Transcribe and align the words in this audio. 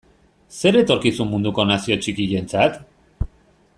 Zer 0.61 0.77
etorkizun 0.79 1.29
munduko 1.33 1.67
nazio 1.73 1.99
txikientzat? 2.07 2.81